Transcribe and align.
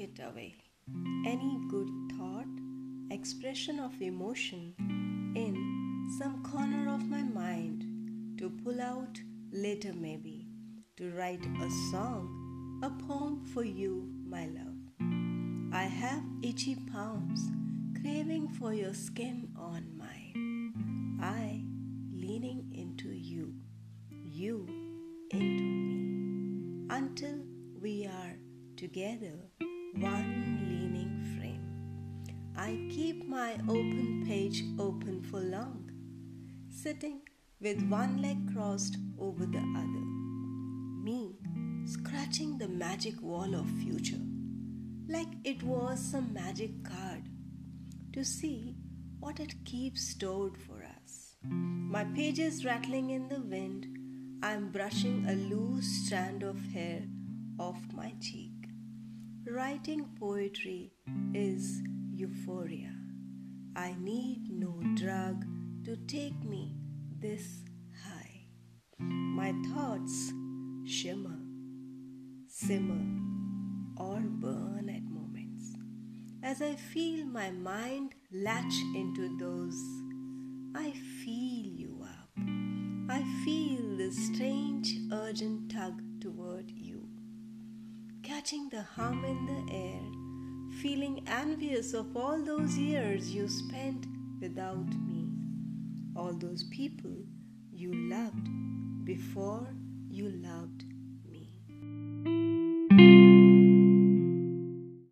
it 0.00 0.18
away. 0.18 0.56
Any 1.24 1.58
good 1.68 1.88
thought, 2.16 2.46
expression 3.10 3.78
of 3.78 4.00
emotion 4.00 4.74
in 5.36 6.08
some 6.18 6.42
corner 6.42 6.92
of 6.92 7.08
my 7.08 7.22
mind 7.22 8.38
to 8.38 8.50
pull 8.50 8.80
out 8.80 9.20
later, 9.52 9.92
maybe, 9.92 10.46
to 10.96 11.12
write 11.12 11.44
a 11.44 11.70
song, 11.90 12.80
a 12.82 12.90
poem 13.06 13.44
for 13.54 13.62
you, 13.62 14.10
my 14.28 14.46
love. 14.46 14.74
I 15.72 15.84
have 15.84 16.24
itchy 16.42 16.76
palms 16.92 17.40
craving 18.00 18.48
for 18.48 18.72
your 18.72 18.94
skin 18.94 19.48
on 19.56 19.96
mine. 19.96 21.18
I 21.22 21.62
leaning 22.12 22.72
into 22.74 23.10
you, 23.10 23.54
you 24.10 24.66
into 25.30 25.62
me, 25.62 26.86
until 26.90 27.38
we 27.80 28.06
are 28.06 28.36
together, 28.76 29.32
one 29.94 30.58
leaning 30.68 31.36
frame. 31.36 32.24
I 32.56 32.78
keep 32.94 33.26
my 33.26 33.54
open 33.68 34.24
page 34.26 34.62
open 34.78 35.22
for 35.22 35.40
long, 35.40 35.90
sitting 36.68 37.22
with 37.60 37.82
one 37.88 38.20
leg 38.20 38.52
crossed 38.52 38.96
over 39.18 39.46
the 39.46 39.64
other. 39.76 40.06
Me 41.02 41.36
scratching 41.86 42.58
the 42.58 42.68
magic 42.68 43.20
wall 43.22 43.54
of 43.54 43.66
future 43.82 44.20
like 45.08 45.28
it 45.44 45.62
was 45.62 46.00
some 46.00 46.34
magic 46.34 46.84
card 46.84 47.22
to 48.12 48.24
see 48.24 48.76
what 49.20 49.40
it 49.40 49.64
keeps 49.64 50.08
stored 50.08 50.56
for 50.58 50.84
us. 50.84 51.36
My 51.44 52.04
pages 52.04 52.64
rattling 52.64 53.10
in 53.10 53.28
the 53.28 53.40
wind, 53.40 53.86
I'm 54.42 54.70
brushing 54.70 55.24
a 55.28 55.34
loose 55.34 55.86
strand 56.04 56.42
of 56.42 56.58
hair 56.72 57.02
off 57.58 57.80
my 57.94 58.12
cheek. 58.20 58.65
Writing 59.66 60.08
poetry 60.20 60.92
is 61.34 61.82
euphoria. 62.14 62.94
I 63.74 63.96
need 63.98 64.48
no 64.48 64.80
drug 64.94 65.44
to 65.84 65.96
take 66.06 66.40
me 66.44 66.76
this 67.18 67.64
high. 68.04 68.42
My 69.00 69.52
thoughts 69.68 70.32
shimmer, 70.84 71.40
simmer, 72.46 73.06
or 73.96 74.20
burn 74.20 74.88
at 74.88 75.02
moments 75.02 75.74
as 76.44 76.62
I 76.62 76.76
feel 76.76 77.26
my 77.26 77.50
mind 77.50 78.14
latch 78.32 78.76
into 78.94 79.36
those. 79.36 79.80
I 80.76 80.92
feel 81.24 81.66
you 81.82 82.04
up. 82.04 82.30
I 83.10 83.20
feel 83.44 83.96
the 83.96 84.12
strange, 84.12 84.94
urgent 85.10 85.72
tug 85.72 86.00
toward 86.20 86.70
you. 86.70 86.85
Catching 88.46 88.68
the 88.68 88.82
hum 88.82 89.24
in 89.24 89.44
the 89.44 89.74
air, 89.74 90.80
feeling 90.80 91.20
envious 91.26 91.94
of 91.94 92.16
all 92.16 92.40
those 92.40 92.78
years 92.78 93.34
you 93.34 93.48
spent 93.48 94.06
without 94.40 94.86
me, 94.86 95.32
all 96.14 96.32
those 96.32 96.62
people 96.70 97.10
you 97.72 97.92
loved 98.08 98.48
before 99.04 99.66
you 100.08 100.28
loved 100.28 100.84